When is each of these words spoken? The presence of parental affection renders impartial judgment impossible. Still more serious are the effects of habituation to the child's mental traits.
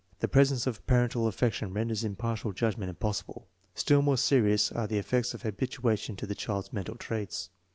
The 0.17 0.27
presence 0.27 0.65
of 0.65 0.83
parental 0.87 1.27
affection 1.27 1.73
renders 1.75 2.03
impartial 2.03 2.53
judgment 2.53 2.89
impossible. 2.89 3.47
Still 3.75 4.01
more 4.01 4.17
serious 4.17 4.71
are 4.71 4.87
the 4.87 4.97
effects 4.97 5.35
of 5.35 5.43
habituation 5.43 6.15
to 6.15 6.25
the 6.25 6.33
child's 6.33 6.73
mental 6.73 6.95
traits. 6.95 7.51